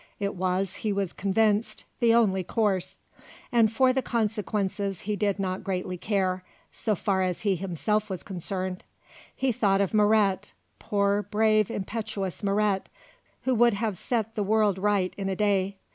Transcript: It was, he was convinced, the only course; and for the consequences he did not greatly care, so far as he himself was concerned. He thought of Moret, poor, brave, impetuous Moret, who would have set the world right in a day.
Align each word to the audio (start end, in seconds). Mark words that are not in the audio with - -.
It 0.19 0.33
was, 0.33 0.77
he 0.77 0.91
was 0.91 1.13
convinced, 1.13 1.83
the 1.99 2.11
only 2.11 2.43
course; 2.43 2.97
and 3.51 3.71
for 3.71 3.93
the 3.93 4.01
consequences 4.01 5.01
he 5.01 5.15
did 5.15 5.37
not 5.37 5.63
greatly 5.63 5.95
care, 5.95 6.43
so 6.71 6.95
far 6.95 7.21
as 7.21 7.41
he 7.41 7.55
himself 7.55 8.09
was 8.09 8.23
concerned. 8.23 8.83
He 9.35 9.51
thought 9.51 9.79
of 9.79 9.93
Moret, 9.93 10.53
poor, 10.79 11.21
brave, 11.21 11.69
impetuous 11.69 12.41
Moret, 12.41 12.89
who 13.43 13.53
would 13.53 13.75
have 13.75 13.95
set 13.95 14.33
the 14.33 14.41
world 14.41 14.79
right 14.79 15.13
in 15.19 15.29
a 15.29 15.35
day. 15.35 15.77